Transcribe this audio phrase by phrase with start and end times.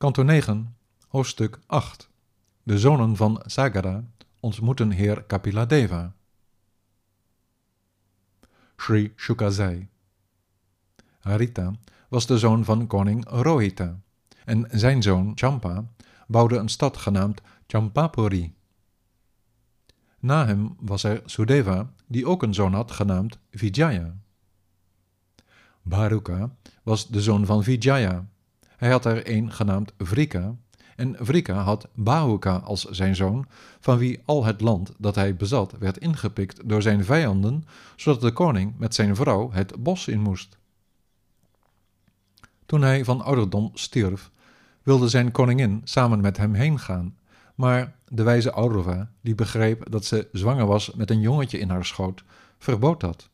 [0.00, 0.76] Kanto 9,
[1.08, 2.10] hoofdstuk 8.
[2.62, 4.04] De zonen van Sagara
[4.40, 6.14] ontmoeten heer Kapiladeva.
[8.76, 9.88] Sri Shukazai.
[11.18, 11.72] Harita
[12.08, 14.00] was de zoon van koning Rohita
[14.44, 15.84] en zijn zoon Champa
[16.26, 18.54] bouwde een stad genaamd Champapuri.
[20.18, 24.16] Na hem was er Sudeva, die ook een zoon had genaamd Vijaya.
[25.82, 28.29] Baruka was de zoon van Vijaya.
[28.80, 30.56] Hij had er een genaamd Vrika,
[30.96, 33.46] en Vrika had Bahuka als zijn zoon,
[33.80, 37.64] van wie al het land dat hij bezat werd ingepikt door zijn vijanden,
[37.96, 40.58] zodat de koning met zijn vrouw het bos in moest.
[42.66, 44.30] Toen hij van ouderdom stierf,
[44.82, 47.16] wilde zijn koningin samen met hem heen gaan,
[47.54, 51.84] maar de wijze Aurova, die begreep dat ze zwanger was met een jongetje in haar
[51.84, 52.24] schoot,
[52.58, 53.28] verbood dat.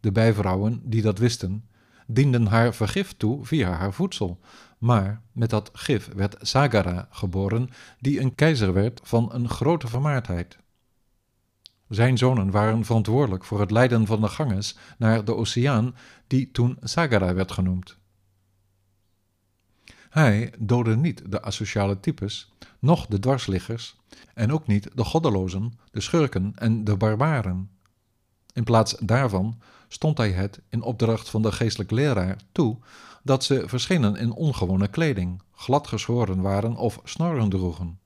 [0.00, 1.68] De bijvrouwen die dat wisten,
[2.06, 4.40] dienden haar vergif toe via haar voedsel,
[4.78, 10.58] maar met dat gif werd Sagara geboren, die een keizer werd van een grote vermaardheid.
[11.88, 15.94] Zijn zonen waren verantwoordelijk voor het leiden van de Ganges naar de oceaan,
[16.26, 17.98] die toen Sagara werd genoemd.
[20.10, 23.96] Hij doodde niet de asociale types, noch de dwarsliggers,
[24.34, 27.70] en ook niet de goddelozen, de schurken en de barbaren.
[28.54, 32.78] In plaats daarvan stond hij het in opdracht van de geestelijk leraar toe
[33.22, 37.98] dat ze verschenen in ongewone kleding, glad geschoren waren of snorren droegen.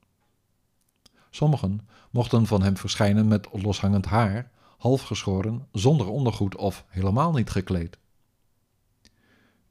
[1.29, 7.49] Sommigen mochten van hem verschijnen met loshangend haar, half geschoren, zonder ondergoed of helemaal niet
[7.49, 7.97] gekleed.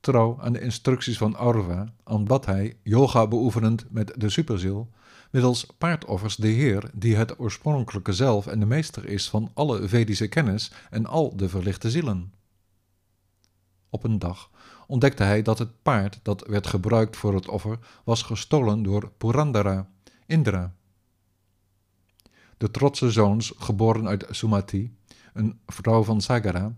[0.01, 4.89] Trouw aan de instructies van Aurva aanbad hij, yoga beoefenend met de superziel,
[5.31, 10.29] middels paardoffers de Heer, die het oorspronkelijke zelf en de meester is van alle Vedische
[10.29, 12.33] kennis en al de verlichte zielen.
[13.91, 14.51] Op een dag
[14.87, 19.89] ontdekte hij dat het paard dat werd gebruikt voor het offer was gestolen door Purandara,
[20.27, 20.75] Indra.
[22.57, 24.97] De trotse zoons, geboren uit Sumati,
[25.33, 26.75] een vrouw van Sagara,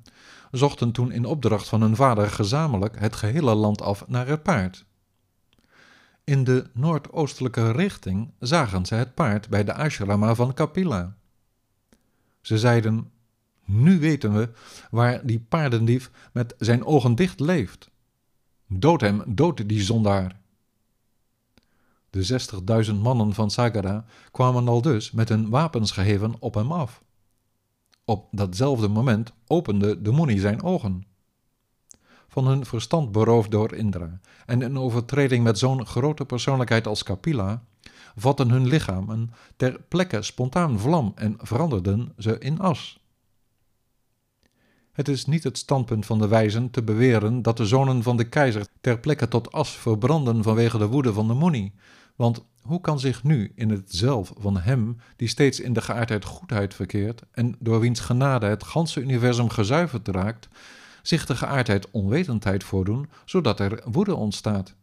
[0.51, 4.85] zochten toen in opdracht van hun vader gezamenlijk het gehele land af naar het paard.
[6.25, 11.17] In de noordoostelijke richting zagen ze het paard bij de ashrama van Kapila.
[12.41, 13.11] Ze zeiden:
[13.65, 14.49] Nu weten we
[14.91, 17.91] waar die paardendief met zijn ogen dicht leeft.
[18.67, 20.41] Dood hem, dood die zondaar.
[22.11, 27.03] De zestigduizend mannen van Sagara kwamen al dus met hun wapens geheven op hem af.
[28.05, 31.05] Op datzelfde moment opende de Muni zijn ogen.
[32.31, 37.63] Van hun verstand beroofd door Indra en in overtreding met zo'n grote persoonlijkheid als Kapila,
[38.17, 43.01] vatten hun lichamen ter plekke spontaan vlam en veranderden ze in as.
[44.93, 48.29] Het is niet het standpunt van de wijzen te beweren dat de zonen van de
[48.29, 51.73] keizer ter plekke tot as verbranden vanwege de woede van de Muni,
[52.17, 56.25] want hoe kan zich nu in het zelf van hem, die steeds in de geaardheid
[56.25, 60.49] goedheid verkeert en door wiens genade het ganse universum gezuiverd raakt,
[61.03, 64.75] zich de geaardheid onwetendheid voordoen, zodat er woede ontstaat?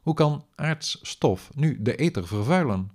[0.00, 2.90] Hoe kan aards stof nu de ether vervuilen?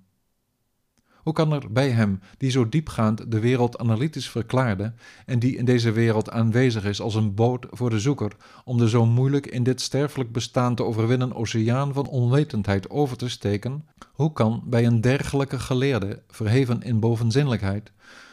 [1.29, 4.93] Hoe kan er bij hem, die zo diepgaand de wereld analytisch verklaarde
[5.25, 8.31] en die in deze wereld aanwezig is als een boot voor de zoeker
[8.65, 13.29] om de zo moeilijk in dit sterfelijk bestaan te overwinnen oceaan van onwetendheid over te
[13.29, 17.91] steken, hoe kan bij een dergelijke geleerde, verheven in bovenzinnelijkheid,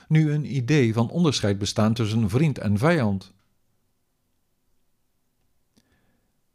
[0.08, 3.34] nu een idee van onderscheid bestaan tussen vriend en vijand?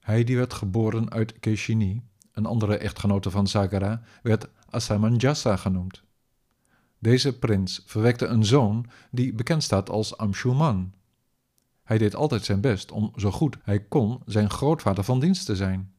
[0.01, 2.01] Hij die werd geboren uit Keshini,
[2.31, 6.03] een andere echtgenote van Sagara, werd Asamanjasa genoemd.
[6.99, 10.93] Deze prins verwekte een zoon die bekend staat als Amshuman.
[11.83, 15.55] Hij deed altijd zijn best om zo goed hij kon zijn grootvader van dienst te
[15.55, 15.93] zijn.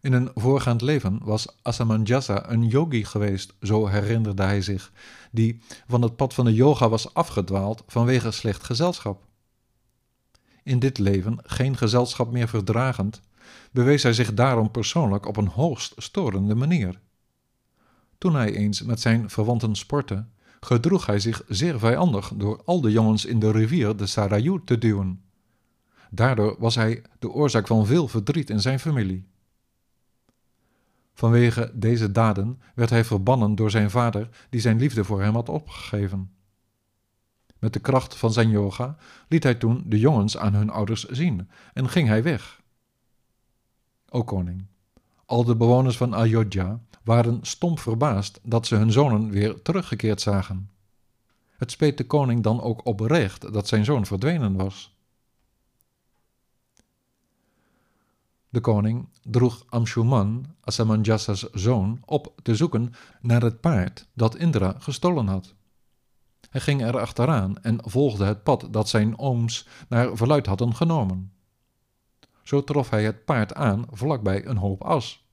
[0.00, 4.92] In een voorgaand leven was Asamanjasa een yogi geweest, zo herinnerde hij zich,
[5.32, 9.26] die van het pad van de yoga was afgedwaald vanwege slecht gezelschap.
[10.64, 13.22] In dit leven geen gezelschap meer verdragend,
[13.70, 17.00] bewees hij zich daarom persoonlijk op een hoogst storende manier.
[18.18, 20.26] Toen hij eens met zijn verwanten sportte,
[20.60, 24.78] gedroeg hij zich zeer vijandig door al de jongens in de rivier de Sarayu te
[24.78, 25.22] duwen.
[26.10, 29.26] Daardoor was hij de oorzaak van veel verdriet in zijn familie.
[31.14, 35.48] Vanwege deze daden werd hij verbannen door zijn vader, die zijn liefde voor hem had
[35.48, 36.30] opgegeven.
[37.64, 38.96] Met de kracht van zijn yoga
[39.28, 42.62] liet hij toen de jongens aan hun ouders zien en ging hij weg.
[44.08, 44.66] O koning,
[45.26, 50.70] al de bewoners van Ayodhya waren stom verbaasd dat ze hun zonen weer teruggekeerd zagen.
[51.56, 54.96] Het speet de koning dan ook oprecht dat zijn zoon verdwenen was.
[58.48, 65.26] De koning droeg Amshuman, Asamanjasa's zoon, op te zoeken naar het paard dat Indra gestolen
[65.26, 65.54] had.
[66.50, 71.32] Hij ging er achteraan en volgde het pad dat zijn ooms naar verluid hadden genomen.
[72.42, 75.24] Zo trof hij het paard aan vlakbij een hoop as.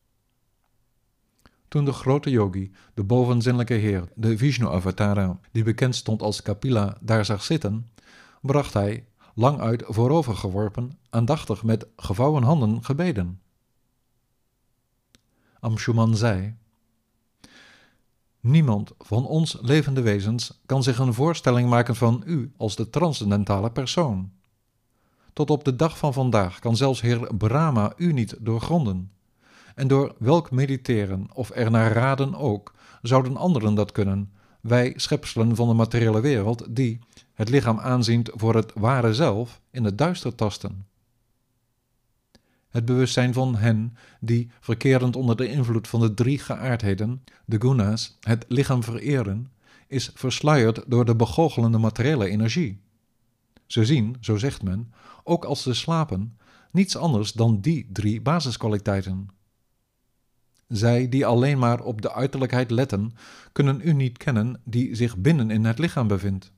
[1.67, 7.25] Toen de grote yogi, de bovenzinnelijke heer, de Vishnu-avatara, die bekend stond als Kapila, daar
[7.25, 7.91] zag zitten,
[8.41, 9.05] bracht hij,
[9.35, 13.41] lang uit voorover geworpen, aandachtig met gevouwen handen gebeden.
[15.59, 16.55] Amshuman zei:
[18.41, 23.71] Niemand van ons levende wezens kan zich een voorstelling maken van u als de transcendentale
[23.71, 24.31] persoon.
[25.33, 29.11] Tot op de dag van vandaag kan zelfs Heer Brahma u niet doorgronden.
[29.75, 35.55] En door welk mediteren of er naar raden ook, zouden anderen dat kunnen, wij schepselen
[35.55, 36.99] van de materiële wereld die,
[37.33, 40.85] het lichaam aanziend voor het ware zelf, in het duister tasten.
[42.71, 48.17] Het bewustzijn van hen die, verkerend onder de invloed van de drie geaardheden, de guna's,
[48.19, 49.51] het lichaam vereren,
[49.87, 52.79] is versluierd door de begoochelende materiële energie.
[53.65, 56.37] Ze zien, zo zegt men, ook als ze slapen,
[56.71, 59.29] niets anders dan die drie basiskwaliteiten.
[60.67, 63.11] Zij die alleen maar op de uiterlijkheid letten,
[63.51, 66.51] kunnen u niet kennen die zich binnen in het lichaam bevindt.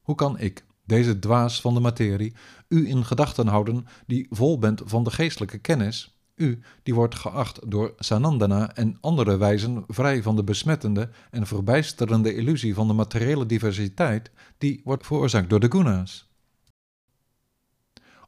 [0.00, 2.34] Hoe kan ik, deze dwaas van de materie,
[2.68, 7.70] u in gedachten houden die vol bent van de geestelijke kennis, u die wordt geacht
[7.70, 13.46] door Sanandana en andere wijzen vrij van de besmettende en verbijsterende illusie van de materiële
[13.46, 16.30] diversiteit die wordt veroorzaakt door de guna's?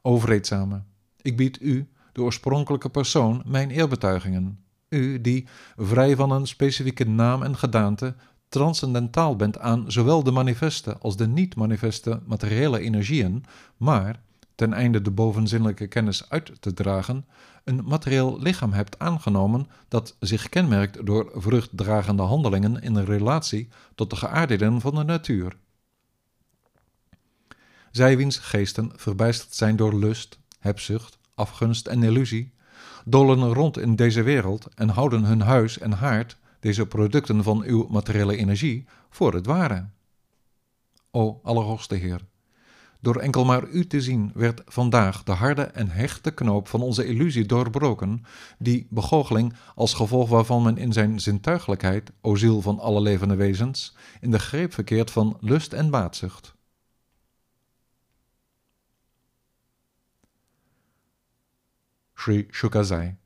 [0.02, 0.22] O
[1.22, 4.64] ik bied u, de oorspronkelijke persoon, mijn eerbetuigingen.
[4.88, 8.14] U die, vrij van een specifieke naam en gedaante,
[8.54, 13.44] transcendentaal bent aan zowel de manifeste als de niet-manifeste materiële energieën,
[13.76, 14.20] maar,
[14.54, 17.26] ten einde de bovenzinnelijke kennis uit te dragen,
[17.64, 24.16] een materieel lichaam hebt aangenomen dat zich kenmerkt door vruchtdragende handelingen in relatie tot de
[24.16, 25.56] geaardheden van de natuur.
[27.90, 32.52] Zij wiens geesten verbijsterd zijn door lust, hebzucht, afgunst en illusie,
[33.04, 37.86] dolen rond in deze wereld en houden hun huis en haard, deze producten van uw
[37.90, 39.88] materiële energie, voor het ware.
[41.10, 42.20] O Allerhoogste Heer,
[43.00, 47.06] door enkel maar u te zien werd vandaag de harde en hechte knoop van onze
[47.06, 48.24] illusie doorbroken,
[48.58, 53.96] die begoocheling als gevolg waarvan men in zijn zintuigelijkheid, o ziel van alle levende wezens,
[54.20, 56.54] in de greep verkeert van lust en baatzucht.
[62.14, 63.16] Sri Shuka zei.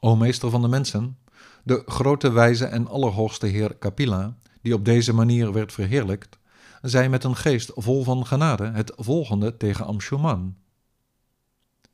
[0.00, 1.18] O meester van de mensen,
[1.64, 6.38] de grote wijze en allerhoogste heer Kapila, die op deze manier werd verheerlijkt,
[6.82, 10.56] zei met een geest vol van genade het volgende tegen Amshuman.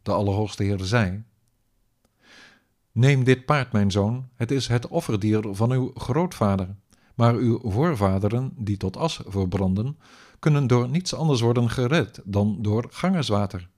[0.02, 1.22] De allerhoogste heer zei,
[2.92, 6.76] Neem dit paard, mijn zoon, het is het offerdier van uw grootvader,
[7.14, 9.98] maar uw voorvaderen, die tot as verbranden,
[10.38, 13.68] kunnen door niets anders worden gered dan door gangerswater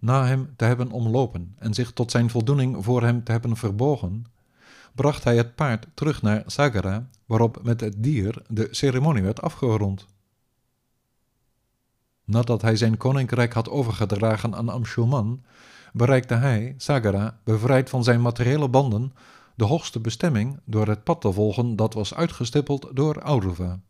[0.00, 4.24] na hem te hebben omlopen en zich tot zijn voldoening voor hem te hebben verbogen,
[4.94, 10.06] bracht hij het paard terug naar Sagara, waarop met het dier de ceremonie werd afgerond.
[12.24, 15.42] Nadat hij zijn koninkrijk had overgedragen aan Amshuman,
[15.92, 19.12] bereikte hij, Sagara, bevrijd van zijn materiële banden,
[19.54, 23.80] de hoogste bestemming door het pad te volgen dat was uitgestippeld door Auruva.